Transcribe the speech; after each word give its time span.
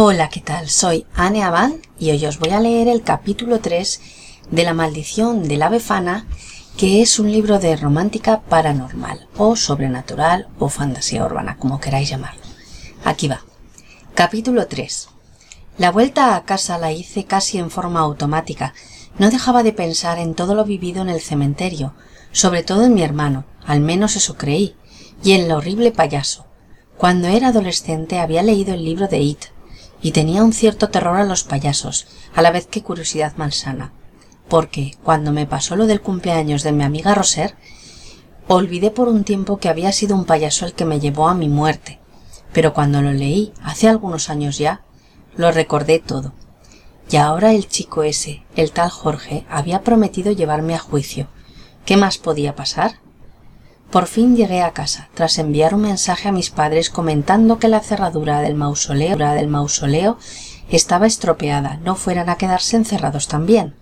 Hola, 0.00 0.28
¿qué 0.28 0.38
tal? 0.38 0.68
Soy 0.68 1.06
Anne 1.12 1.42
Abad 1.42 1.72
y 1.98 2.12
hoy 2.12 2.24
os 2.24 2.38
voy 2.38 2.50
a 2.50 2.60
leer 2.60 2.86
el 2.86 3.02
capítulo 3.02 3.58
3 3.58 4.00
de 4.48 4.62
La 4.62 4.72
maldición 4.72 5.48
de 5.48 5.56
la 5.56 5.68
befana, 5.68 6.28
que 6.76 7.02
es 7.02 7.18
un 7.18 7.32
libro 7.32 7.58
de 7.58 7.74
romántica 7.74 8.42
paranormal 8.42 9.26
o 9.36 9.56
sobrenatural 9.56 10.46
o 10.60 10.68
fantasía 10.68 11.24
urbana, 11.24 11.56
como 11.56 11.80
queráis 11.80 12.10
llamarlo. 12.10 12.40
Aquí 13.04 13.26
va. 13.26 13.42
Capítulo 14.14 14.68
3. 14.68 15.08
La 15.78 15.90
vuelta 15.90 16.36
a 16.36 16.44
casa 16.44 16.78
la 16.78 16.92
hice 16.92 17.24
casi 17.24 17.58
en 17.58 17.68
forma 17.68 17.98
automática. 17.98 18.74
No 19.18 19.30
dejaba 19.30 19.64
de 19.64 19.72
pensar 19.72 20.20
en 20.20 20.36
todo 20.36 20.54
lo 20.54 20.64
vivido 20.64 21.02
en 21.02 21.08
el 21.08 21.20
cementerio, 21.20 21.92
sobre 22.30 22.62
todo 22.62 22.84
en 22.84 22.94
mi 22.94 23.02
hermano, 23.02 23.46
al 23.66 23.80
menos 23.80 24.14
eso 24.14 24.36
creí, 24.36 24.76
y 25.24 25.32
en 25.32 25.46
el 25.46 25.50
horrible 25.50 25.90
payaso. 25.90 26.46
Cuando 26.96 27.26
era 27.26 27.48
adolescente 27.48 28.20
había 28.20 28.44
leído 28.44 28.74
el 28.74 28.84
libro 28.84 29.08
de 29.08 29.18
It, 29.18 29.46
y 30.02 30.12
tenía 30.12 30.42
un 30.42 30.52
cierto 30.52 30.88
terror 30.88 31.16
a 31.16 31.24
los 31.24 31.44
payasos, 31.44 32.06
a 32.34 32.42
la 32.42 32.50
vez 32.50 32.66
que 32.66 32.82
curiosidad 32.82 33.36
malsana, 33.36 33.92
porque 34.48 34.96
cuando 35.02 35.32
me 35.32 35.46
pasó 35.46 35.76
lo 35.76 35.86
del 35.86 36.00
cumpleaños 36.00 36.62
de 36.62 36.72
mi 36.72 36.84
amiga 36.84 37.14
Roser, 37.14 37.54
olvidé 38.46 38.90
por 38.90 39.08
un 39.08 39.24
tiempo 39.24 39.58
que 39.58 39.68
había 39.68 39.92
sido 39.92 40.16
un 40.16 40.24
payaso 40.24 40.66
el 40.66 40.74
que 40.74 40.84
me 40.84 41.00
llevó 41.00 41.28
a 41.28 41.34
mi 41.34 41.48
muerte, 41.48 41.98
pero 42.52 42.72
cuando 42.72 43.02
lo 43.02 43.12
leí, 43.12 43.52
hace 43.62 43.88
algunos 43.88 44.30
años 44.30 44.58
ya, 44.58 44.82
lo 45.36 45.50
recordé 45.52 45.98
todo. 45.98 46.32
Y 47.10 47.16
ahora 47.16 47.52
el 47.52 47.68
chico 47.68 48.02
ese, 48.02 48.42
el 48.54 48.72
tal 48.72 48.90
Jorge, 48.90 49.46
había 49.48 49.82
prometido 49.82 50.32
llevarme 50.32 50.74
a 50.74 50.78
juicio. 50.78 51.28
¿Qué 51.84 51.96
más 51.96 52.18
podía 52.18 52.54
pasar? 52.54 53.00
Por 53.90 54.06
fin 54.06 54.36
llegué 54.36 54.60
a 54.60 54.72
casa, 54.72 55.08
tras 55.14 55.38
enviar 55.38 55.74
un 55.74 55.80
mensaje 55.80 56.28
a 56.28 56.32
mis 56.32 56.50
padres 56.50 56.90
comentando 56.90 57.58
que 57.58 57.68
la 57.68 57.80
cerradura 57.80 58.42
del 58.42 58.54
mausoleo, 58.54 59.16
del 59.16 59.48
mausoleo 59.48 60.18
estaba 60.68 61.06
estropeada, 61.06 61.80
no 61.82 61.94
fueran 61.94 62.28
a 62.28 62.36
quedarse 62.36 62.76
encerrados 62.76 63.28
también. 63.28 63.74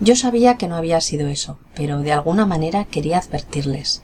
Yo 0.00 0.16
sabía 0.16 0.58
que 0.58 0.68
no 0.68 0.76
había 0.76 1.00
sido 1.00 1.28
eso, 1.28 1.58
pero 1.74 2.00
de 2.00 2.12
alguna 2.12 2.44
manera 2.44 2.84
quería 2.84 3.18
advertirles. 3.18 4.02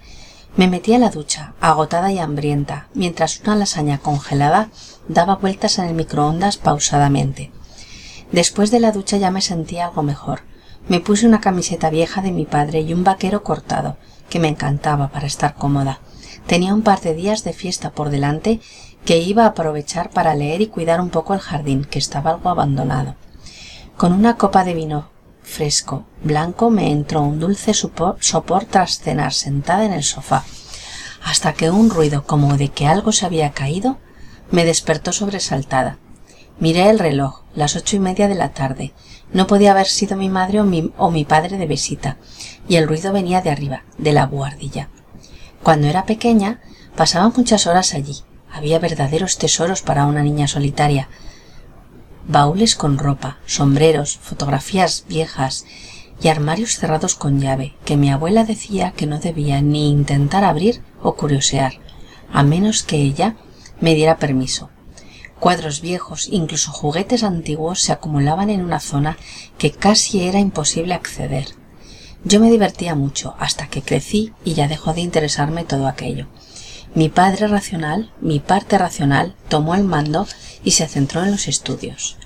Me 0.57 0.67
metí 0.67 0.95
a 0.95 0.99
la 0.99 1.11
ducha, 1.11 1.53
agotada 1.61 2.11
y 2.11 2.19
hambrienta, 2.19 2.89
mientras 2.95 3.41
una 3.41 3.57
lasaña 3.57 3.99
congelada 3.99 4.71
daba 5.09 5.37
vueltas 5.37 5.79
en 5.79 5.85
el 5.85 5.95
microondas 5.95 6.57
pausadamente. 6.57 7.53
Después 8.33 8.71
de 8.71 8.81
la 8.81 8.93
ducha 8.93 9.19
ya 9.19 9.31
me 9.31 9.43
sentía 9.43 9.87
algo 9.87 10.03
mejor. 10.03 10.41
Me 10.89 11.01
puse 11.01 11.27
una 11.27 11.41
camiseta 11.41 11.91
vieja 11.91 12.23
de 12.23 12.33
mi 12.33 12.47
padre 12.47 12.81
y 12.81 12.95
un 12.95 13.05
vaquero 13.05 13.43
cortado, 13.43 13.99
que 14.29 14.39
me 14.39 14.49
encantaba 14.49 15.09
para 15.09 15.27
estar 15.27 15.55
cómoda. 15.55 16.01
Tenía 16.47 16.75
un 16.75 16.83
par 16.83 17.01
de 17.01 17.15
días 17.15 17.45
de 17.45 17.53
fiesta 17.53 17.91
por 17.91 18.11
delante 18.11 18.61
que 19.05 19.19
iba 19.19 19.45
a 19.45 19.49
aprovechar 19.49 20.11
para 20.11 20.35
leer 20.35 20.61
y 20.61 20.67
cuidar 20.67 21.01
un 21.01 21.11
poco 21.11 21.35
el 21.35 21.41
jardín, 21.41 21.85
que 21.85 21.99
estaba 21.99 22.31
algo 22.31 22.49
abandonado. 22.49 23.17
Con 23.97 24.13
una 24.13 24.37
copa 24.37 24.65
de 24.65 24.75
vino 24.75 25.11
fresco, 25.43 26.05
blanco, 26.23 26.71
me 26.71 26.91
entró 26.91 27.23
un 27.23 27.39
dulce 27.39 27.75
sopor, 27.75 28.17
tras 28.71 28.99
cenar 28.99 29.33
sentada 29.33 29.85
en 29.85 29.93
el 29.93 30.03
sofá, 30.03 30.45
hasta 31.23 31.53
que 31.53 31.71
un 31.71 31.91
ruido 31.91 32.25
como 32.25 32.57
de 32.57 32.71
que 32.71 32.87
algo 32.87 33.13
se 33.13 33.27
había 33.27 33.53
caído 33.53 33.99
me 34.51 34.65
despertó 34.65 35.13
sobresaltada. 35.13 35.99
Miré 36.59 36.89
el 36.89 36.99
reloj, 36.99 37.43
las 37.55 37.77
ocho 37.77 37.97
y 37.97 37.99
media 37.99 38.29
de 38.29 38.35
la 38.35 38.51
tarde. 38.51 38.93
No 39.35 39.49
podía 39.49 39.73
haber 39.73 39.89
sido 39.89 40.17
mi 40.17 40.29
madre 40.29 40.61
o 40.61 41.11
mi, 41.11 41.25
padre 41.25 41.59
de 41.59 41.67
visita, 41.67 42.17
y 42.69 42.77
el 42.77 42.87
ruido 42.87 43.13
venía 43.13 43.43
de 43.43 43.51
arriba, 43.51 43.83
de 43.99 44.13
la 44.13 44.27
buhardilla. 44.27 44.89
Cuando 45.63 45.89
era 45.89 46.07
pequeña, 46.07 46.61
pasaba 46.95 47.33
muchas 47.37 47.67
horas 47.67 47.95
allí. 47.95 48.23
Había 48.53 48.79
verdaderos 48.79 49.37
tesoros 49.37 49.83
para 49.83 50.07
una 50.07 50.23
niña 50.23 50.47
solitaria. 50.47 51.09
Baúles 52.29 52.77
con 52.77 52.97
ropa, 52.97 53.39
sombreros, 53.45 54.19
fotografías 54.19 55.05
viejas 55.09 55.67
y 56.23 56.29
armarios 56.29 56.77
cerrados 56.77 57.17
con 57.17 57.41
llave, 57.41 57.75
que 57.85 57.97
mi 57.97 58.13
abuela 58.13 58.45
decía 58.45 58.93
que 58.93 59.09
no 59.09 59.19
debía 59.19 59.61
ni 59.61 59.91
intentar 59.91 60.45
abrir 60.45 60.81
o 61.03 61.17
curiosear, 61.17 61.81
a 62.33 62.45
menos 62.45 62.85
que 62.85 62.97
ella 62.97 63.35
me 63.81 63.97
diera 63.97 64.19
permiso. 64.19 64.71
Cuadros 65.41 65.81
viejos, 65.81 66.29
incluso 66.31 66.71
juguetes 66.73 67.23
antiguos 67.23 67.81
se 67.81 67.93
acumulaban 67.93 68.51
en 68.51 68.63
una 68.63 68.81
zona 68.81 69.19
que 69.59 69.73
casi 69.73 70.23
era 70.23 70.39
imposible 70.39 70.95
acceder. 70.95 71.49
Yo 72.25 72.41
me 72.41 72.51
divertía 72.51 72.95
mucho 72.95 73.35
hasta 73.39 73.69
que 73.69 73.83
crecí 73.83 74.33
y 74.45 74.55
ya 74.55 74.69
dejó 74.69 74.95
de 74.95 75.03
interesarme 75.03 75.65
todo 75.65 75.87
aquello. 75.87 76.27
Mi 76.95 77.09
padre 77.09 77.49
racional, 77.49 78.13
mi 78.21 78.41
parte 78.41 78.79
racional, 78.79 79.35
tomó 79.49 79.75
el 79.75 79.85
mando 79.85 80.27
y 80.63 80.71
se 80.71 80.87
centró 80.87 81.23
en 81.25 81.33
los 81.33 81.49
estudios. 81.49 82.17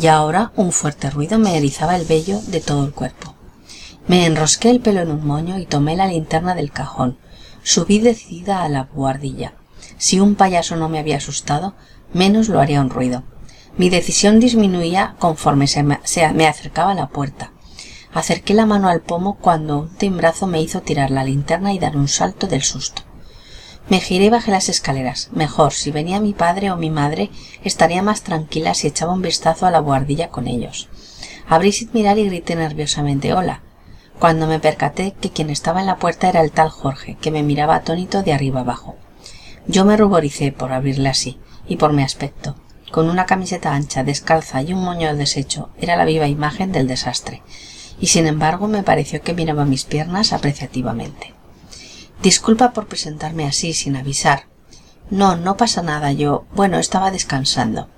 Y 0.00 0.08
ahora 0.08 0.50
un 0.56 0.72
fuerte 0.72 1.10
ruido 1.10 1.38
me 1.38 1.56
erizaba 1.56 1.94
el 1.94 2.04
vello 2.04 2.40
de 2.40 2.60
todo 2.60 2.84
el 2.84 2.92
cuerpo. 2.92 3.34
Me 4.08 4.26
enrosqué 4.26 4.70
el 4.70 4.80
pelo 4.80 5.00
en 5.00 5.10
un 5.10 5.26
moño 5.26 5.58
y 5.58 5.66
tomé 5.66 5.94
la 5.94 6.06
linterna 6.06 6.54
del 6.54 6.72
cajón. 6.72 7.16
Subí 7.62 8.00
decidida 8.00 8.62
a 8.62 8.68
la 8.68 8.84
buhardilla. 8.84 9.54
Si 9.98 10.20
un 10.20 10.34
payaso 10.34 10.76
no 10.76 10.88
me 10.88 10.98
había 10.98 11.18
asustado, 11.18 11.74
menos 12.12 12.48
lo 12.48 12.60
haría 12.60 12.80
un 12.80 12.90
ruido. 12.90 13.22
Mi 13.76 13.90
decisión 13.90 14.38
disminuía 14.38 15.16
conforme 15.18 15.66
se 15.66 15.82
me, 15.82 16.46
acercaba 16.46 16.92
a 16.92 16.94
la 16.94 17.08
puerta. 17.08 17.52
Acerqué 18.12 18.54
la 18.54 18.66
mano 18.66 18.88
al 18.88 19.00
pomo 19.00 19.36
cuando 19.40 19.80
un 19.80 19.96
timbrazo 19.96 20.46
me 20.46 20.60
hizo 20.62 20.82
tirar 20.82 21.10
la 21.10 21.24
linterna 21.24 21.72
y 21.72 21.80
dar 21.80 21.96
un 21.96 22.06
salto 22.06 22.46
del 22.46 22.62
susto. 22.62 23.02
Me 23.88 24.00
giré 24.00 24.26
y 24.26 24.30
bajé 24.30 24.52
las 24.52 24.68
escaleras. 24.68 25.28
Mejor, 25.32 25.72
si 25.72 25.90
venía 25.90 26.20
mi 26.20 26.32
padre 26.32 26.70
o 26.70 26.76
mi 26.76 26.88
madre, 26.88 27.30
estaría 27.64 28.02
más 28.02 28.22
tranquila 28.22 28.74
si 28.74 28.86
echaba 28.86 29.12
un 29.12 29.22
vistazo 29.22 29.66
a 29.66 29.72
la 29.72 29.80
buhardilla 29.80 30.28
con 30.28 30.46
ellos. 30.46 30.88
Abrí 31.48 31.72
sin 31.72 31.90
mirar 31.92 32.16
y 32.18 32.26
grité 32.26 32.54
nerviosamente 32.54 33.34
hola, 33.34 33.60
cuando 34.18 34.46
me 34.46 34.60
percaté 34.60 35.14
que 35.20 35.30
quien 35.30 35.50
estaba 35.50 35.80
en 35.80 35.86
la 35.86 35.96
puerta 35.96 36.28
era 36.28 36.40
el 36.40 36.52
tal 36.52 36.70
Jorge, 36.70 37.16
que 37.20 37.30
me 37.30 37.42
miraba 37.42 37.74
atónito 37.74 38.22
de 38.22 38.32
arriba 38.32 38.60
abajo. 38.60 38.96
Yo 39.66 39.84
me 39.84 39.96
ruboricé 39.96 40.52
por 40.52 40.72
abrirle 40.72 41.08
así, 41.08 41.38
y 41.66 41.76
por 41.76 41.92
mi 41.92 42.02
aspecto. 42.02 42.56
Con 42.90 43.10
una 43.10 43.26
camiseta 43.26 43.74
ancha, 43.74 44.04
descalza 44.04 44.62
y 44.62 44.72
un 44.72 44.82
moño 44.82 45.14
deshecho, 45.14 45.70
era 45.78 45.96
la 45.96 46.04
viva 46.04 46.28
imagen 46.28 46.72
del 46.72 46.86
desastre 46.86 47.42
y 48.00 48.08
sin 48.08 48.26
embargo 48.26 48.68
me 48.68 48.82
pareció 48.82 49.22
que 49.22 49.34
miraba 49.34 49.64
mis 49.64 49.84
piernas 49.84 50.32
apreciativamente. 50.32 51.34
Disculpa 52.22 52.72
por 52.72 52.86
presentarme 52.86 53.46
así 53.46 53.72
sin 53.72 53.96
avisar. 53.96 54.44
No, 55.10 55.36
no 55.36 55.56
pasa 55.56 55.82
nada. 55.82 56.12
Yo. 56.12 56.44
bueno, 56.54 56.78
estaba 56.78 57.10
descansando. 57.10 57.88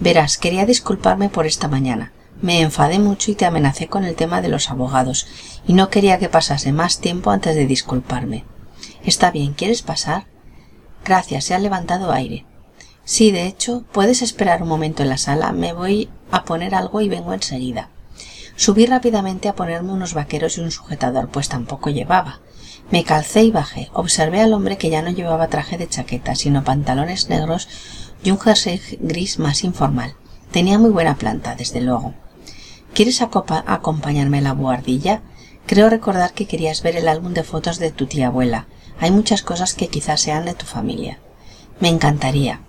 Verás, 0.00 0.38
quería 0.38 0.66
disculparme 0.66 1.28
por 1.28 1.46
esta 1.46 1.68
mañana. 1.68 2.12
Me 2.42 2.60
enfadé 2.60 2.98
mucho 2.98 3.30
y 3.30 3.34
te 3.34 3.44
amenacé 3.44 3.86
con 3.86 4.04
el 4.04 4.16
tema 4.16 4.40
de 4.40 4.48
los 4.48 4.70
abogados, 4.70 5.26
y 5.66 5.74
no 5.74 5.90
quería 5.90 6.18
que 6.18 6.30
pasase 6.30 6.72
más 6.72 6.98
tiempo 6.98 7.30
antes 7.30 7.54
de 7.54 7.66
disculparme. 7.66 8.44
Está 9.04 9.30
bien, 9.30 9.52
¿quieres 9.52 9.82
pasar? 9.82 10.26
Gracias, 11.04 11.44
se 11.44 11.54
ha 11.54 11.58
levantado 11.58 12.12
aire. 12.12 12.46
Sí, 13.10 13.32
de 13.32 13.48
hecho, 13.48 13.82
puedes 13.90 14.22
esperar 14.22 14.62
un 14.62 14.68
momento 14.68 15.02
en 15.02 15.08
la 15.08 15.18
sala. 15.18 15.50
Me 15.50 15.72
voy 15.72 16.08
a 16.30 16.44
poner 16.44 16.76
algo 16.76 17.00
y 17.00 17.08
vengo 17.08 17.34
enseguida. 17.34 17.88
Subí 18.54 18.86
rápidamente 18.86 19.48
a 19.48 19.56
ponerme 19.56 19.92
unos 19.92 20.14
vaqueros 20.14 20.56
y 20.56 20.60
un 20.60 20.70
sujetador, 20.70 21.28
pues 21.28 21.48
tampoco 21.48 21.90
llevaba. 21.90 22.38
Me 22.92 23.02
calcé 23.02 23.42
y 23.42 23.50
bajé. 23.50 23.90
Observé 23.94 24.40
al 24.40 24.52
hombre 24.52 24.78
que 24.78 24.90
ya 24.90 25.02
no 25.02 25.10
llevaba 25.10 25.48
traje 25.48 25.76
de 25.76 25.88
chaqueta, 25.88 26.36
sino 26.36 26.62
pantalones 26.62 27.28
negros 27.28 27.68
y 28.22 28.30
un 28.30 28.38
jersey 28.38 28.80
gris 29.00 29.40
más 29.40 29.64
informal. 29.64 30.14
Tenía 30.52 30.78
muy 30.78 30.90
buena 30.90 31.16
planta, 31.16 31.56
desde 31.56 31.80
luego. 31.80 32.14
¿Quieres 32.94 33.22
acompañarme 33.22 34.38
a 34.38 34.42
la 34.42 34.52
buhardilla? 34.52 35.20
Creo 35.66 35.90
recordar 35.90 36.32
que 36.32 36.46
querías 36.46 36.84
ver 36.84 36.94
el 36.96 37.08
álbum 37.08 37.34
de 37.34 37.42
fotos 37.42 37.80
de 37.80 37.90
tu 37.90 38.06
tía 38.06 38.28
abuela. 38.28 38.68
Hay 39.00 39.10
muchas 39.10 39.42
cosas 39.42 39.74
que 39.74 39.88
quizás 39.88 40.20
sean 40.20 40.44
de 40.44 40.54
tu 40.54 40.64
familia. 40.64 41.18
Me 41.80 41.88
encantaría. 41.88 42.60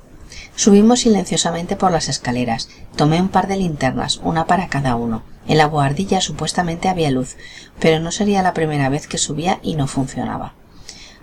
Subimos 0.55 1.01
silenciosamente 1.01 1.75
por 1.75 1.91
las 1.91 2.09
escaleras. 2.09 2.69
Tomé 2.95 3.21
un 3.21 3.29
par 3.29 3.47
de 3.47 3.57
linternas, 3.57 4.17
una 4.23 4.45
para 4.45 4.67
cada 4.67 4.95
uno. 4.95 5.23
En 5.47 5.57
la 5.57 5.67
buhardilla 5.67 6.21
supuestamente 6.21 6.89
había 6.89 7.09
luz, 7.09 7.37
pero 7.79 7.99
no 7.99 8.11
sería 8.11 8.43
la 8.43 8.53
primera 8.53 8.89
vez 8.89 9.07
que 9.07 9.17
subía 9.17 9.59
y 9.63 9.75
no 9.75 9.87
funcionaba. 9.87 10.53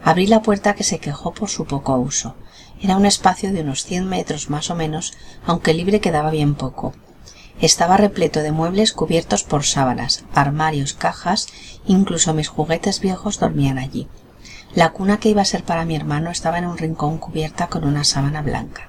Abrí 0.02 0.26
la 0.26 0.42
puerta 0.42 0.74
que 0.74 0.84
se 0.84 0.98
quejó 0.98 1.32
por 1.32 1.50
su 1.50 1.66
poco 1.66 1.96
uso. 1.96 2.34
Era 2.80 2.96
un 2.96 3.06
espacio 3.06 3.52
de 3.52 3.60
unos 3.60 3.84
cien 3.84 4.08
metros 4.08 4.50
más 4.50 4.70
o 4.70 4.74
menos, 4.74 5.12
aunque 5.46 5.74
libre 5.74 6.00
quedaba 6.00 6.30
bien 6.30 6.54
poco. 6.54 6.94
Estaba 7.60 7.96
repleto 7.96 8.40
de 8.40 8.52
muebles 8.52 8.92
cubiertos 8.92 9.42
por 9.42 9.64
sábanas, 9.64 10.24
armarios, 10.32 10.94
cajas, 10.94 11.48
incluso 11.86 12.34
mis 12.34 12.48
juguetes 12.48 13.00
viejos 13.00 13.40
dormían 13.40 13.78
allí. 13.78 14.08
La 14.74 14.90
cuna 14.90 15.18
que 15.18 15.28
iba 15.28 15.42
a 15.42 15.46
ser 15.46 15.64
para 15.64 15.84
mi 15.84 15.96
hermano 15.96 16.30
estaba 16.30 16.58
en 16.58 16.66
un 16.66 16.78
rincón 16.78 17.18
cubierta 17.18 17.66
con 17.66 17.84
una 17.84 18.04
sábana 18.04 18.42
blanca. 18.42 18.87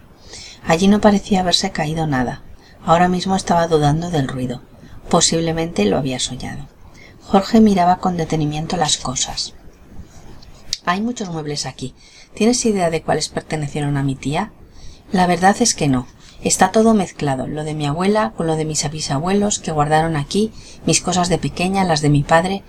Allí 0.70 0.88
no 0.88 1.02
parecía 1.02 1.40
haberse 1.40 1.72
caído 1.72 2.06
nada. 2.06 2.44
Ahora 2.86 3.08
mismo 3.08 3.36
estaba 3.36 3.66
dudando 3.66 4.12
del 4.12 4.28
ruido. 4.28 4.62
Posiblemente 5.10 5.84
lo 5.86 5.98
había 5.98 6.20
soñado. 6.20 6.68
Jorge 7.24 7.60
miraba 7.60 7.98
con 7.98 8.18
detenimiento 8.18 8.78
las 8.78 8.98
cosas. 8.98 9.56
Hay 10.86 11.02
muchos 11.02 11.30
muebles 11.30 11.66
aquí. 11.66 11.96
¿Tienes 12.36 12.64
idea 12.68 12.92
de 12.92 13.02
cuáles 13.02 13.30
pertenecieron 13.30 13.98
a 13.98 14.04
mi 14.04 14.14
tía? 14.14 14.52
La 15.12 15.26
verdad 15.26 15.56
es 15.60 15.74
que 15.74 15.88
no. 15.88 16.06
Está 16.44 16.72
todo 16.72 16.94
mezclado, 16.94 17.48
lo 17.48 17.64
de 17.64 17.74
mi 17.74 17.88
abuela 17.88 18.34
con 18.38 18.46
lo 18.46 18.56
de 18.56 18.66
mis 18.66 18.88
bisabuelos 18.92 19.58
que 19.58 19.72
guardaron 19.72 20.16
aquí, 20.16 20.52
mis 20.86 21.02
cosas 21.02 21.30
de 21.30 21.40
pequeña, 21.40 21.84
las 21.84 22.02
de 22.02 22.10
mi 22.10 22.22
padre. 22.22 22.62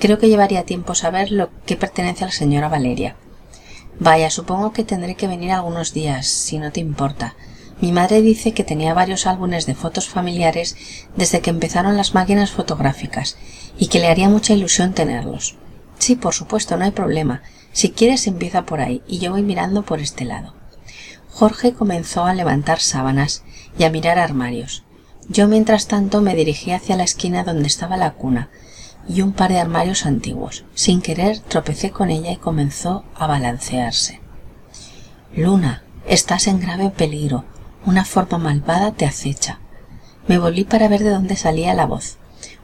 Creo 0.00 0.18
que 0.18 0.28
llevaría 0.28 0.64
tiempo 0.64 0.96
saber 0.96 1.30
lo 1.30 1.50
que 1.66 1.76
pertenece 1.76 2.24
a 2.24 2.26
la 2.26 2.32
señora 2.32 2.68
Valeria. 2.68 3.14
Vaya, 4.00 4.30
supongo 4.30 4.72
que 4.72 4.84
tendré 4.84 5.14
que 5.14 5.28
venir 5.28 5.52
algunos 5.52 5.94
días, 5.94 6.26
si 6.26 6.58
no 6.58 6.72
te 6.72 6.80
importa. 6.80 7.34
Mi 7.80 7.92
madre 7.92 8.22
dice 8.22 8.52
que 8.52 8.64
tenía 8.64 8.94
varios 8.94 9.26
álbumes 9.26 9.66
de 9.66 9.74
fotos 9.74 10.08
familiares 10.08 10.76
desde 11.16 11.40
que 11.40 11.50
empezaron 11.50 11.96
las 11.96 12.14
máquinas 12.14 12.50
fotográficas 12.50 13.36
y 13.78 13.88
que 13.88 14.00
le 14.00 14.08
haría 14.08 14.28
mucha 14.28 14.54
ilusión 14.54 14.94
tenerlos. 14.94 15.56
Sí, 15.98 16.16
por 16.16 16.34
supuesto, 16.34 16.76
no 16.76 16.84
hay 16.84 16.90
problema. 16.90 17.42
Si 17.72 17.90
quieres 17.90 18.26
empieza 18.26 18.66
por 18.66 18.80
ahí 18.80 19.02
y 19.06 19.18
yo 19.18 19.32
voy 19.32 19.42
mirando 19.42 19.82
por 19.82 20.00
este 20.00 20.24
lado. 20.24 20.54
Jorge 21.30 21.72
comenzó 21.72 22.24
a 22.24 22.34
levantar 22.34 22.80
sábanas 22.80 23.42
y 23.78 23.84
a 23.84 23.90
mirar 23.90 24.18
armarios. 24.18 24.84
Yo 25.28 25.48
mientras 25.48 25.88
tanto 25.88 26.20
me 26.20 26.34
dirigí 26.34 26.72
hacia 26.72 26.96
la 26.96 27.04
esquina 27.04 27.44
donde 27.44 27.66
estaba 27.66 27.96
la 27.96 28.12
cuna 28.12 28.50
y 29.08 29.22
un 29.22 29.32
par 29.32 29.50
de 29.50 29.58
armarios 29.58 30.06
antiguos. 30.06 30.64
Sin 30.74 31.02
querer 31.02 31.38
tropecé 31.40 31.90
con 31.90 32.10
ella 32.10 32.32
y 32.32 32.36
comenzó 32.36 33.04
a 33.14 33.26
balancearse. 33.26 34.20
Luna, 35.34 35.82
estás 36.06 36.46
en 36.46 36.60
grave 36.60 36.90
peligro. 36.90 37.44
Una 37.86 38.04
forma 38.04 38.38
malvada 38.38 38.92
te 38.92 39.06
acecha. 39.06 39.60
Me 40.26 40.38
volví 40.38 40.64
para 40.64 40.88
ver 40.88 41.02
de 41.02 41.10
dónde 41.10 41.36
salía 41.36 41.74
la 41.74 41.86
voz. 41.86 42.18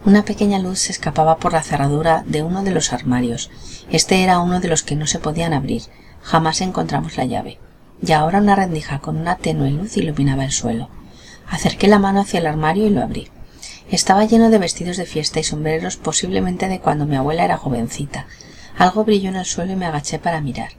Una 0.04 0.25
pequeña 0.25 0.58
luz 0.58 0.78
se 0.78 0.92
escapaba 0.92 1.37
por 1.37 1.52
la 1.52 1.62
cerradura 1.62 2.25
de 2.26 2.42
uno 2.42 2.62
de 2.62 2.70
los 2.70 2.92
armarios. 2.92 3.50
Este 3.90 4.22
era 4.22 4.38
uno 4.40 4.60
de 4.60 4.69
los 4.69 4.82
que 4.82 4.96
no 4.96 5.06
se 5.06 5.19
podían 5.19 5.52
abrir. 5.52 5.82
Jamás 6.22 6.60
encontramos 6.60 7.16
la 7.16 7.25
llave 7.25 7.58
y 8.02 8.12
ahora 8.12 8.38
una 8.38 8.56
rendija 8.56 9.00
con 9.00 9.16
una 9.16 9.37
tenue 9.37 9.70
luz 9.70 9.96
iluminaba 9.96 10.44
el 10.44 10.52
suelo. 10.52 10.88
Acerqué 11.48 11.88
la 11.88 11.98
mano 11.98 12.20
hacia 12.20 12.40
el 12.40 12.46
armario 12.46 12.87
y 12.87 12.90
lo 12.90 13.02
abrí. 13.02 13.28
Estaba 13.90 14.25
lleno 14.25 14.50
de 14.50 14.58
vestidos 14.58 14.96
de 14.96 15.06
fiesta 15.06 15.40
y 15.40 15.44
sombreros 15.44 15.96
posiblemente 15.96 16.69
de 16.69 16.78
cuando 16.78 17.06
mi 17.06 17.16
abuela 17.16 17.44
era 17.44 17.56
jovencita. 17.56 18.26
Algo 18.78 19.04
brilló 19.04 19.31
en 19.31 19.37
el 19.37 19.44
suelo 19.44 19.72
y 19.72 19.76
me 19.76 19.87
agaché 19.87 20.19
para 20.19 20.40
mirar. 20.40 20.70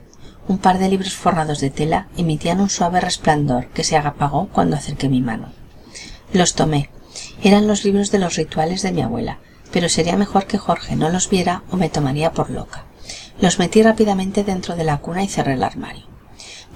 Un 0.48 0.58
par 0.58 0.78
de 0.78 0.88
libros 0.88 1.14
forrados 1.14 1.60
de 1.60 1.70
tela 1.70 2.08
emitían 2.16 2.60
un 2.60 2.70
suave 2.70 3.00
resplandor 3.00 3.66
que 3.68 3.84
se 3.84 3.96
apagó 3.96 4.48
cuando 4.48 4.76
acerqué 4.76 5.08
mi 5.08 5.20
mano. 5.20 5.52
Los 6.32 6.54
tomé. 6.54 6.90
Eran 7.42 7.66
los 7.66 7.84
libros 7.84 8.10
de 8.10 8.18
los 8.18 8.36
rituales 8.36 8.80
de 8.82 8.92
mi 8.92 9.02
abuela, 9.02 9.38
pero 9.72 9.88
sería 9.88 10.16
mejor 10.16 10.46
que 10.46 10.58
Jorge 10.58 10.96
no 10.96 11.10
los 11.10 11.28
viera 11.28 11.62
o 11.70 11.76
me 11.76 11.90
tomaría 11.90 12.32
por 12.32 12.50
loca. 12.50 12.84
Los 13.40 13.58
metí 13.58 13.82
rápidamente 13.82 14.42
dentro 14.42 14.74
de 14.74 14.84
la 14.84 14.98
cuna 14.98 15.22
y 15.22 15.28
cerré 15.28 15.54
el 15.54 15.62
armario. 15.62 16.06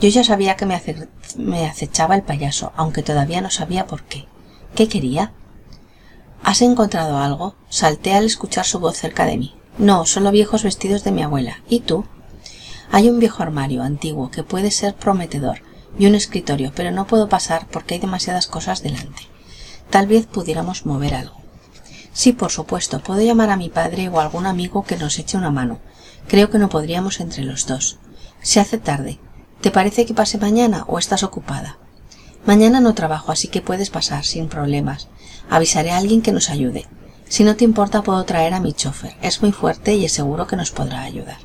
Yo 0.01 0.11
ya 0.11 0.23
sabía 0.23 0.57
que 0.57 0.67
me, 0.67 1.67
acechaba 1.67 2.15
el 2.15 2.23
payaso, 2.23 2.73
aunque 2.77 3.03
todavía 3.03 3.41
no 3.41 3.51
sabía 3.51 3.87
por 3.87 4.03
qué. 4.03 4.27
¿Qué 4.75 4.89
quería? 4.89 5.33
¿Has 6.43 6.63
encontrado 6.63 7.19
algo? 7.19 7.55
Salté 7.69 8.15
al 8.15 8.25
escuchar 8.25 8.65
su 8.65 8.79
voz 8.79 8.97
cerca 8.97 9.27
de 9.27 9.37
mí. 9.37 9.55
No, 9.79 10.07
solo 10.07 10.31
viejos 10.31 10.63
vestidos 10.63 11.05
de 11.05 11.13
mi 11.13 11.23
abuela. 11.23 11.63
¿Y 11.69 11.81
tú? 11.81 12.05
Hay 12.91 13.09
un 13.09 13.19
viejo 13.19 13.43
armario 13.43 13.83
antiguo 13.83 14.31
que 14.31 14.43
puede 14.43 14.71
ser 14.71 14.95
prometedor 14.95 15.61
y 15.99 16.07
un 16.07 16.15
escritorio, 16.15 16.73
pero 16.75 16.91
no 16.91 17.07
puedo 17.07 17.29
pasar 17.29 17.67
porque 17.71 17.95
hay 17.95 18.01
demasiadas 18.01 18.47
cosas 18.47 18.83
delante. 18.83 19.23
Tal 19.91 20.07
vez 20.07 20.27
pudiéramos 20.27 20.87
mover 20.87 21.15
algo. 21.15 21.37
Sí, 22.13 22.33
por 22.33 22.51
supuesto, 22.51 23.03
puedo 23.03 23.21
llamar 23.21 23.51
a 23.51 23.57
mi 23.57 23.69
padre 23.69 24.09
o 24.09 24.19
a 24.19 24.23
algún 24.23 24.47
amigo 24.47 24.85
que 24.85 24.97
nos 24.97 25.19
eche 25.19 25.37
una 25.37 25.51
mano. 25.51 25.79
Creo 26.29 26.51
que 26.51 26.59
no 26.59 26.69
podríamos 26.69 27.21
entre 27.21 27.45
los 27.45 27.67
dos. 27.67 27.99
Se 28.41 28.61
hace 28.61 28.79
tarde. 28.79 29.19
¿Te 29.61 29.71
parece 29.71 30.07
que 30.07 30.15
pase 30.15 30.39
mañana 30.39 30.85
o 30.87 30.99
estás 30.99 31.23
ocupada? 31.23 31.79
Mañana 32.47 32.81
no 32.81 32.95
trabajo, 32.95 33.33
así 33.33 33.49
que 33.49 33.61
puedes 33.61 33.91
pasar 33.91 34.25
sin 34.25 34.49
problemas. 34.49 35.09
Avisaré 35.51 35.91
a 35.91 35.99
alguien 35.99 36.23
que 36.23 36.33
nos 36.33 36.51
ayude. 36.51 36.87
Si 37.29 37.45
no 37.45 37.57
te 37.57 37.65
importa, 37.65 38.03
puedo 38.03 38.25
traer 38.25 38.55
a 38.55 38.61
mi 38.61 38.73
chofer. 38.73 39.17
Es 39.23 39.43
muy 39.43 39.53
fuerte 39.53 39.95
y 39.95 40.05
es 40.05 40.13
seguro 40.13 40.47
que 40.47 40.57
nos 40.57 40.71
podrá 40.71 41.03
ayudar. 41.03 41.39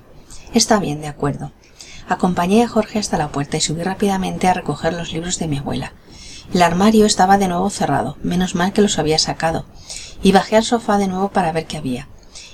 Está 0.53 0.79
bien, 0.79 1.01
de 1.01 1.07
acuerdo. 1.07 1.51
Acompañé 2.07 2.63
a 2.63 2.67
Jorge 2.67 2.99
hasta 2.99 3.17
la 3.17 3.31
puerta 3.31 3.57
y 3.57 3.61
subí 3.61 3.83
rápidamente 3.83 4.47
a 4.47 4.53
recoger 4.53 4.93
los 4.93 5.13
libros 5.13 5.39
de 5.39 5.47
mi 5.47 5.57
abuela. 5.57 5.93
El 6.53 6.61
armario 6.61 7.05
estaba 7.05 7.37
de 7.37 7.47
nuevo 7.47 7.69
cerrado, 7.69 8.17
menos 8.21 8.55
mal 8.55 8.73
que 8.73 8.81
los 8.81 8.99
había 8.99 9.17
sacado, 9.17 9.65
y 10.21 10.33
bajé 10.33 10.57
al 10.57 10.63
sofá 10.63 10.97
de 10.97 11.07
nuevo 11.07 11.29
para 11.29 11.53
ver 11.53 11.65
qué 11.65 11.77
había. 11.77 12.09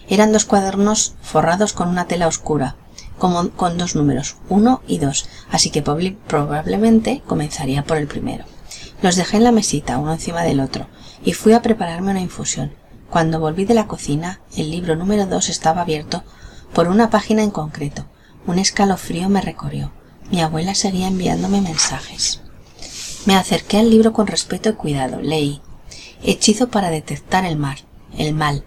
Eran 0.07 0.31
dos 0.31 0.45
cuadernos 0.45 1.15
forrados 1.21 1.73
con 1.73 1.87
una 1.89 2.05
tela 2.05 2.27
oscura, 2.27 2.75
con 3.17 3.77
dos 3.77 3.95
números, 3.95 4.37
uno 4.47 4.83
y 4.87 4.99
dos, 4.99 5.27
así 5.49 5.71
que 5.71 5.81
probablemente 5.81 7.23
comenzaría 7.25 7.83
por 7.83 7.97
el 7.97 8.07
primero. 8.07 8.45
Los 9.01 9.15
dejé 9.15 9.37
en 9.37 9.43
la 9.43 9.51
mesita, 9.51 9.99
uno 9.99 10.13
encima 10.13 10.43
del 10.43 10.59
otro, 10.59 10.87
y 11.23 11.33
fui 11.33 11.53
a 11.53 11.61
prepararme 11.61 12.11
una 12.11 12.21
infusión. 12.21 12.73
Cuando 13.09 13.39
volví 13.39 13.65
de 13.65 13.73
la 13.73 13.87
cocina, 13.87 14.41
el 14.55 14.71
libro 14.71 14.95
número 14.95 15.25
dos 15.25 15.49
estaba 15.49 15.81
abierto 15.81 16.23
por 16.73 16.87
una 16.87 17.09
página 17.09 17.43
en 17.43 17.51
concreto. 17.51 18.05
Un 18.47 18.59
escalofrío 18.59 19.29
me 19.29 19.41
recorrió. 19.41 19.91
Mi 20.31 20.41
abuela 20.41 20.75
seguía 20.75 21.07
enviándome 21.07 21.61
mensajes. 21.61 22.41
Me 23.25 23.35
acerqué 23.35 23.77
al 23.77 23.89
libro 23.89 24.13
con 24.13 24.27
respeto 24.27 24.69
y 24.69 24.73
cuidado. 24.73 25.21
Leí. 25.21 25.61
Hechizo 26.23 26.69
para 26.69 26.89
detectar 26.89 27.45
el 27.45 27.57
mal. 27.57 27.77
El 28.17 28.33
mal. 28.33 28.63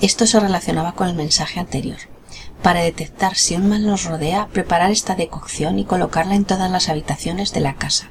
Esto 0.00 0.26
se 0.26 0.38
relacionaba 0.38 0.92
con 0.92 1.08
el 1.08 1.14
mensaje 1.14 1.58
anterior. 1.60 1.98
Para 2.62 2.80
detectar 2.80 3.36
si 3.36 3.54
un 3.56 3.68
mal 3.68 3.86
nos 3.86 4.04
rodea, 4.04 4.48
preparar 4.52 4.90
esta 4.90 5.14
decocción 5.14 5.78
y 5.78 5.84
colocarla 5.84 6.34
en 6.34 6.44
todas 6.44 6.70
las 6.70 6.88
habitaciones 6.88 7.52
de 7.52 7.60
la 7.60 7.74
casa. 7.74 8.10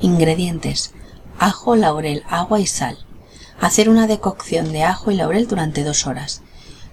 Ingredientes. 0.00 0.92
Ajo, 1.38 1.76
laurel, 1.76 2.22
agua 2.28 2.60
y 2.60 2.66
sal. 2.66 2.98
Hacer 3.60 3.88
una 3.88 4.06
decocción 4.06 4.72
de 4.72 4.84
ajo 4.84 5.10
y 5.10 5.16
laurel 5.16 5.46
durante 5.46 5.84
dos 5.84 6.06
horas. 6.06 6.42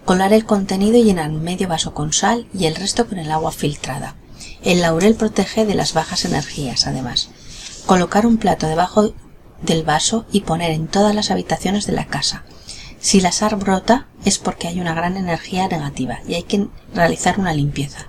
Colar 0.06 0.34
el 0.34 0.46
contenido 0.46 0.98
y 0.98 1.04
llenar 1.04 1.32
medio 1.32 1.68
vaso 1.68 1.94
con 1.94 2.14
sal 2.14 2.48
y 2.54 2.66
el 2.66 2.76
resto 2.76 3.08
con 3.08 3.20
el 3.20 3.32
agua 3.32 3.52
filtrada. 3.52 4.16
El 4.64 4.82
laurel 4.82 5.16
protege 5.16 5.66
de 5.66 5.76
las 5.76 5.94
bajas 5.94 6.26
energías, 6.26 6.88
además. 6.88 7.30
Colocar 7.86 8.26
un 8.26 8.38
plato 8.38 8.68
debajo 8.68 9.14
del 9.62 9.84
vaso 9.84 10.26
y 10.32 10.42
poner 10.42 10.72
en 10.72 10.88
todas 10.88 11.16
las 11.16 11.32
habitaciones 11.32 11.86
de 11.86 11.94
la 11.94 12.06
casa. 12.06 12.44
Si 13.00 13.22
la 13.22 13.32
sal 13.32 13.56
brota 13.56 14.08
es 14.26 14.38
porque 14.38 14.68
hay 14.68 14.82
una 14.82 14.94
gran 14.94 15.18
energía 15.18 15.68
negativa 15.68 16.20
y 16.28 16.34
hay 16.34 16.44
que 16.44 16.68
realizar 16.94 17.40
una 17.40 17.54
limpieza. 17.54 18.08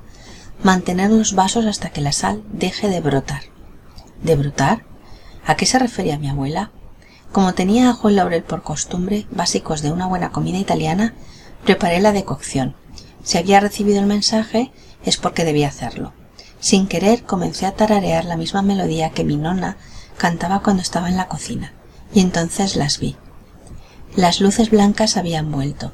Mantener 0.63 1.11
los 1.11 1.35
vasos 1.35 1.67
hasta 1.67 1.91
que 1.91 2.01
la 2.01 2.13
sal 2.13 2.43
deje 2.53 2.89
de 2.89 3.01
brotar. 3.01 3.43
¿De 4.23 4.35
brotar? 4.35 4.88
¿A 5.49 5.57
qué 5.57 5.65
se 5.65 5.79
refería 5.79 6.19
mi 6.19 6.29
abuela? 6.29 6.73
Como 7.33 7.55
tenía 7.55 7.89
ajo 7.89 8.11
y 8.11 8.13
laurel 8.13 8.43
por 8.43 8.63
costumbre, 8.63 9.27
básicos 9.31 9.81
de 9.81 9.91
una 9.91 10.05
buena 10.05 10.31
comida 10.31 10.59
italiana, 10.59 11.15
preparé 11.65 12.01
la 12.01 12.13
decocción. 12.13 12.77
Si 13.25 13.39
había 13.39 13.59
recibido 13.59 13.99
el 13.99 14.05
mensaje 14.05 14.71
es 15.07 15.17
porque 15.17 15.47
debía 15.47 15.69
hacerlo. 15.69 16.13
Sin 16.61 16.87
querer 16.87 17.23
comencé 17.23 17.65
a 17.65 17.73
tararear 17.73 18.27
la 18.27 18.37
misma 18.37 18.61
melodía 18.61 19.09
que 19.09 19.25
mi 19.25 19.37
nona 19.37 19.79
cantaba 20.19 20.61
cuando 20.61 20.83
estaba 20.83 21.09
en 21.09 21.17
la 21.17 21.29
cocina, 21.29 21.73
y 22.13 22.21
entonces 22.21 22.77
las 22.77 22.99
vi. 22.99 23.17
Las 24.17 24.43
luces 24.43 24.69
blancas 24.69 25.17
habían 25.17 25.51
vuelto. 25.51 25.93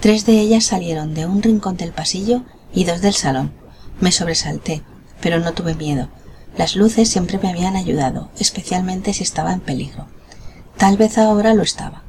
Tres 0.00 0.24
de 0.24 0.40
ellas 0.40 0.64
salieron 0.64 1.12
de 1.12 1.26
un 1.26 1.42
rincón 1.42 1.76
del 1.76 1.92
pasillo 1.92 2.44
y 2.72 2.84
dos 2.84 3.02
del 3.02 3.12
salón. 3.12 3.52
Me 4.00 4.10
sobresalté, 4.10 4.82
pero 5.20 5.38
no 5.38 5.52
tuve 5.52 5.74
miedo. 5.74 6.08
Las 6.56 6.74
luces 6.74 7.08
siempre 7.08 7.38
me 7.38 7.50
habían 7.50 7.76
ayudado, 7.76 8.30
especialmente 8.38 9.12
si 9.12 9.22
estaba 9.22 9.52
en 9.52 9.60
peligro. 9.60 10.06
Tal 10.78 10.96
vez 10.96 11.18
ahora 11.18 11.52
lo 11.54 11.62
estaba. 11.62 12.02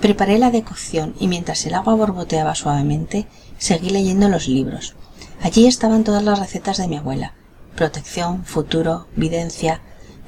Preparé 0.00 0.38
la 0.38 0.50
decocción 0.50 1.14
y 1.20 1.28
mientras 1.28 1.64
el 1.66 1.74
agua 1.74 1.94
borboteaba 1.94 2.54
suavemente, 2.54 3.26
seguí 3.58 3.90
leyendo 3.90 4.28
los 4.28 4.48
libros. 4.48 4.94
Allí 5.42 5.66
estaban 5.66 6.04
todas 6.04 6.22
las 6.22 6.38
recetas 6.38 6.78
de 6.78 6.88
mi 6.88 6.96
abuela. 6.96 7.34
Protección, 7.76 8.44
futuro, 8.44 9.06
videncia. 9.14 9.80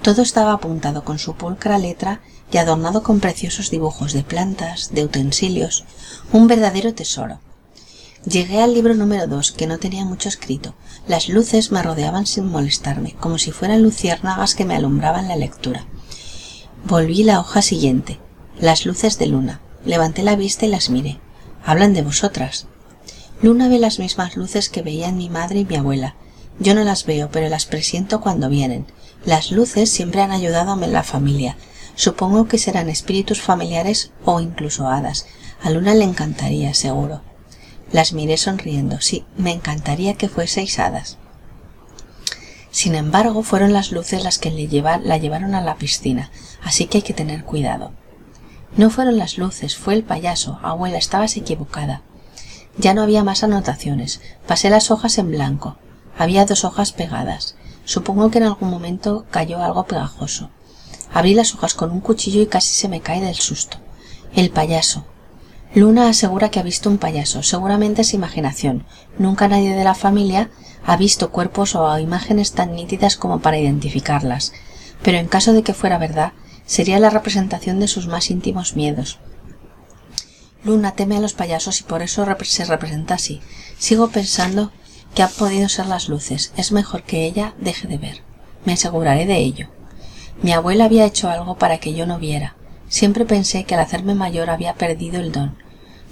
Todo 0.02 0.22
estaba 0.22 0.52
apuntado 0.52 1.04
con 1.04 1.18
su 1.18 1.34
pulcra 1.34 1.78
letra 1.78 2.20
y 2.52 2.58
adornado 2.58 3.02
con 3.02 3.20
preciosos 3.20 3.70
dibujos 3.70 4.12
de 4.12 4.22
plantas, 4.22 4.90
de 4.92 5.04
utensilios, 5.04 5.84
un 6.32 6.46
verdadero 6.46 6.94
tesoro. 6.94 7.40
Llegué 8.26 8.62
al 8.62 8.72
libro 8.72 8.94
número 8.94 9.26
dos, 9.26 9.52
que 9.52 9.66
no 9.66 9.78
tenía 9.78 10.04
mucho 10.04 10.28
escrito. 10.28 10.74
Las 11.06 11.28
luces 11.28 11.72
me 11.72 11.82
rodeaban 11.82 12.26
sin 12.26 12.46
molestarme, 12.46 13.14
como 13.20 13.38
si 13.38 13.50
fueran 13.50 13.82
luciérnagas 13.82 14.54
que 14.54 14.64
me 14.64 14.74
alumbraban 14.74 15.28
la 15.28 15.36
lectura. 15.36 15.86
Volví 16.86 17.22
la 17.22 17.40
hoja 17.40 17.60
siguiente. 17.60 18.18
Las 18.58 18.86
luces 18.86 19.18
de 19.18 19.26
luna. 19.26 19.60
Levanté 19.84 20.22
la 20.22 20.36
vista 20.36 20.64
y 20.64 20.70
las 20.70 20.88
miré. 20.88 21.20
Hablan 21.64 21.92
de 21.92 22.02
vosotras. 22.02 22.66
Luna 23.42 23.68
ve 23.68 23.78
las 23.78 23.98
mismas 23.98 24.36
luces 24.36 24.70
que 24.70 24.82
veían 24.82 25.18
mi 25.18 25.28
madre 25.28 25.60
y 25.60 25.64
mi 25.64 25.76
abuela. 25.76 26.16
Yo 26.58 26.74
no 26.74 26.84
las 26.84 27.04
veo, 27.04 27.28
pero 27.30 27.48
las 27.48 27.66
presiento 27.66 28.20
cuando 28.20 28.48
vienen. 28.48 28.86
Las 29.26 29.50
luces 29.50 29.90
siempre 29.90 30.22
han 30.22 30.30
ayudado 30.30 30.72
a 30.72 30.76
la 30.86 31.02
familia, 31.02 31.56
Supongo 31.96 32.48
que 32.48 32.58
serán 32.58 32.88
espíritus 32.88 33.40
familiares 33.40 34.10
o 34.24 34.40
incluso 34.40 34.88
hadas. 34.88 35.26
A 35.62 35.70
Luna 35.70 35.94
le 35.94 36.04
encantaría, 36.04 36.74
seguro. 36.74 37.22
Las 37.92 38.12
miré 38.12 38.36
sonriendo. 38.36 39.00
Sí, 39.00 39.24
me 39.36 39.52
encantaría 39.52 40.14
que 40.14 40.28
fueseis 40.28 40.78
hadas. 40.78 41.18
Sin 42.70 42.94
embargo, 42.96 43.42
fueron 43.42 43.72
las 43.72 43.92
luces 43.92 44.24
las 44.24 44.38
que 44.38 44.50
la 44.50 45.16
llevaron 45.16 45.54
a 45.54 45.60
la 45.60 45.76
piscina, 45.76 46.30
así 46.62 46.86
que 46.86 46.98
hay 46.98 47.02
que 47.02 47.14
tener 47.14 47.44
cuidado. 47.44 47.92
No 48.76 48.90
fueron 48.90 49.16
las 49.16 49.38
luces, 49.38 49.76
fue 49.76 49.94
el 49.94 50.02
payaso. 50.02 50.58
Abuela, 50.62 50.98
estabas 50.98 51.36
equivocada. 51.36 52.02
Ya 52.76 52.92
no 52.92 53.02
había 53.02 53.22
más 53.22 53.44
anotaciones. 53.44 54.20
Pasé 54.48 54.70
las 54.70 54.90
hojas 54.90 55.18
en 55.18 55.30
blanco. 55.30 55.76
Había 56.18 56.44
dos 56.44 56.64
hojas 56.64 56.90
pegadas. 56.90 57.54
Supongo 57.84 58.30
que 58.30 58.38
en 58.38 58.44
algún 58.44 58.70
momento 58.70 59.26
cayó 59.30 59.62
algo 59.62 59.84
pegajoso. 59.84 60.50
Abrí 61.12 61.34
las 61.34 61.54
hojas 61.54 61.74
con 61.74 61.92
un 61.92 62.00
cuchillo 62.00 62.42
y 62.42 62.46
casi 62.46 62.74
se 62.74 62.88
me 62.88 63.00
cae 63.00 63.20
del 63.20 63.36
susto. 63.36 63.78
El 64.34 64.50
payaso. 64.50 65.04
Luna 65.74 66.08
asegura 66.08 66.50
que 66.50 66.60
ha 66.60 66.62
visto 66.62 66.88
un 66.88 66.98
payaso. 66.98 67.42
Seguramente 67.42 68.02
es 68.02 68.14
imaginación. 68.14 68.86
Nunca 69.18 69.48
nadie 69.48 69.74
de 69.74 69.82
la 69.82 69.96
familia 69.96 70.50
ha 70.86 70.96
visto 70.96 71.32
cuerpos 71.32 71.74
o 71.74 71.98
imágenes 71.98 72.52
tan 72.52 72.76
nítidas 72.76 73.16
como 73.16 73.40
para 73.40 73.58
identificarlas. 73.58 74.52
Pero 75.02 75.18
en 75.18 75.26
caso 75.26 75.52
de 75.52 75.64
que 75.64 75.74
fuera 75.74 75.98
verdad, 75.98 76.32
sería 76.64 77.00
la 77.00 77.10
representación 77.10 77.80
de 77.80 77.88
sus 77.88 78.06
más 78.06 78.30
íntimos 78.30 78.76
miedos. 78.76 79.18
Luna 80.62 80.92
teme 80.92 81.16
a 81.16 81.20
los 81.20 81.32
payasos 81.32 81.80
y 81.80 81.82
por 81.82 82.02
eso 82.02 82.24
se 82.44 82.64
representa 82.64 83.14
así. 83.14 83.40
Sigo 83.76 84.10
pensando 84.10 84.70
que 85.16 85.24
han 85.24 85.30
podido 85.30 85.68
ser 85.68 85.86
las 85.86 86.08
luces. 86.08 86.52
Es 86.56 86.70
mejor 86.70 87.02
que 87.02 87.26
ella 87.26 87.54
deje 87.58 87.88
de 87.88 87.98
ver. 87.98 88.22
Me 88.64 88.74
aseguraré 88.74 89.26
de 89.26 89.38
ello. 89.38 89.68
Mi 90.40 90.52
abuela 90.52 90.84
había 90.84 91.04
hecho 91.04 91.28
algo 91.30 91.56
para 91.56 91.78
que 91.78 91.94
yo 91.94 92.06
no 92.06 92.20
viera. 92.20 92.54
Siempre 92.88 93.24
pensé 93.24 93.64
que 93.64 93.74
al 93.74 93.80
hacerme 93.80 94.14
mayor 94.14 94.50
había 94.50 94.74
perdido 94.74 95.20
el 95.20 95.32
don. 95.32 95.63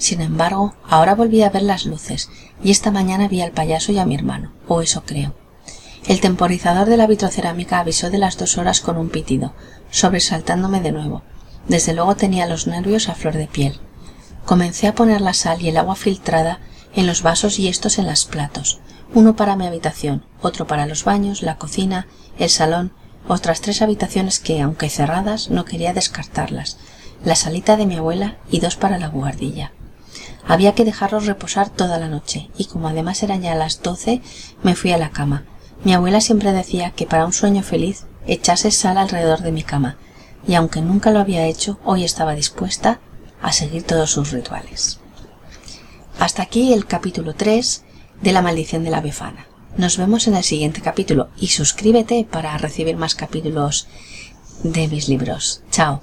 Sin 0.02 0.20
embargo, 0.20 0.74
ahora 0.88 1.14
volví 1.14 1.42
a 1.42 1.50
ver 1.50 1.62
las 1.62 1.86
luces, 1.86 2.28
y 2.60 2.72
esta 2.72 2.90
mañana 2.90 3.28
vi 3.28 3.40
al 3.40 3.52
payaso 3.52 3.92
y 3.92 4.00
a 4.00 4.04
mi 4.04 4.16
hermano, 4.16 4.52
o 4.66 4.82
eso 4.82 5.04
creo. 5.06 5.36
El 6.08 6.20
temporizador 6.20 6.88
de 6.88 6.96
la 6.96 7.06
vitrocerámica 7.06 7.78
avisó 7.78 8.10
de 8.10 8.18
las 8.18 8.36
dos 8.36 8.58
horas 8.58 8.80
con 8.80 8.96
un 8.96 9.10
pitido, 9.10 9.54
sobresaltándome 9.92 10.80
de 10.80 10.90
nuevo. 10.90 11.22
Desde 11.68 11.94
luego 11.94 12.16
tenía 12.16 12.48
los 12.48 12.66
nervios 12.66 13.08
a 13.08 13.14
flor 13.14 13.34
de 13.34 13.46
piel. 13.46 13.78
Comencé 14.44 14.88
a 14.88 14.96
poner 14.96 15.20
la 15.20 15.34
sal 15.34 15.62
y 15.62 15.68
el 15.68 15.76
agua 15.76 15.94
filtrada 15.94 16.58
en 16.96 17.06
los 17.06 17.22
vasos 17.22 17.60
y 17.60 17.68
estos 17.68 18.00
en 18.00 18.06
los 18.08 18.24
platos, 18.24 18.80
uno 19.14 19.36
para 19.36 19.54
mi 19.54 19.68
habitación, 19.68 20.24
otro 20.40 20.66
para 20.66 20.86
los 20.86 21.04
baños, 21.04 21.42
la 21.42 21.58
cocina, 21.58 22.08
el 22.40 22.50
salón, 22.50 22.92
otras 23.28 23.60
tres 23.60 23.82
habitaciones 23.82 24.40
que, 24.40 24.60
aunque 24.62 24.90
cerradas, 24.90 25.48
no 25.48 25.64
quería 25.64 25.92
descartarlas, 25.92 26.78
la 27.24 27.36
salita 27.36 27.76
de 27.76 27.86
mi 27.86 27.94
abuela 27.94 28.38
y 28.50 28.58
dos 28.58 28.74
para 28.74 28.98
la 28.98 29.08
buhardilla. 29.08 29.70
Había 30.46 30.74
que 30.74 30.84
dejarlos 30.84 31.26
reposar 31.26 31.70
toda 31.70 31.98
la 31.98 32.08
noche, 32.08 32.50
y 32.56 32.66
como 32.66 32.88
además 32.88 33.22
eran 33.22 33.42
ya 33.42 33.54
las 33.54 33.82
doce, 33.82 34.20
me 34.62 34.74
fui 34.74 34.92
a 34.92 34.98
la 34.98 35.10
cama. 35.10 35.44
Mi 35.84 35.94
abuela 35.94 36.20
siempre 36.20 36.52
decía 36.52 36.90
que 36.90 37.06
para 37.06 37.26
un 37.26 37.32
sueño 37.32 37.62
feliz 37.62 38.04
echase 38.26 38.70
sal 38.70 38.98
alrededor 38.98 39.40
de 39.40 39.52
mi 39.52 39.62
cama, 39.62 39.96
y 40.46 40.54
aunque 40.54 40.80
nunca 40.80 41.10
lo 41.10 41.20
había 41.20 41.46
hecho, 41.46 41.78
hoy 41.84 42.04
estaba 42.04 42.34
dispuesta 42.34 43.00
a 43.40 43.52
seguir 43.52 43.84
todos 43.84 44.10
sus 44.10 44.30
rituales. 44.30 45.00
Hasta 46.18 46.42
aquí 46.42 46.72
el 46.72 46.86
capítulo 46.86 47.34
3 47.34 47.84
de 48.20 48.32
la 48.32 48.42
maldición 48.42 48.84
de 48.84 48.90
la 48.90 49.00
befana. 49.00 49.46
Nos 49.76 49.96
vemos 49.96 50.28
en 50.28 50.36
el 50.36 50.44
siguiente 50.44 50.82
capítulo 50.82 51.30
y 51.38 51.48
suscríbete 51.48 52.26
para 52.30 52.56
recibir 52.58 52.96
más 52.96 53.14
capítulos 53.14 53.88
de 54.62 54.86
mis 54.88 55.08
libros. 55.08 55.62
Chao. 55.70 56.02